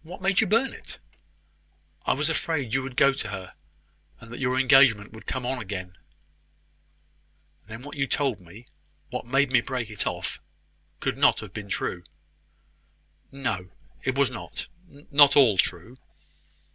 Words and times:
"What 0.00 0.22
made 0.22 0.40
you 0.40 0.46
burn 0.46 0.72
it?" 0.72 0.96
"I 2.06 2.14
was 2.14 2.30
afraid 2.30 2.72
you 2.72 2.82
would 2.82 2.96
go 2.96 3.12
to 3.12 3.28
her, 3.28 3.52
and 4.18 4.32
that 4.32 4.38
your 4.40 4.58
engagement 4.58 5.12
would 5.12 5.26
come 5.26 5.44
on 5.44 5.60
again." 5.60 5.98
"Then 7.66 7.82
what 7.82 7.94
you 7.94 8.06
told 8.06 8.40
me 8.40 8.64
what 9.10 9.26
made 9.26 9.52
me 9.52 9.60
break 9.60 9.90
it 9.90 10.06
off 10.06 10.40
could 11.00 11.18
not 11.18 11.40
have 11.40 11.52
been 11.52 11.68
true." 11.68 12.02
"No, 13.30 13.68
it 14.02 14.16
was 14.16 14.30
not 14.30 14.68
not 15.10 15.36
all 15.36 15.58
true." 15.58 15.98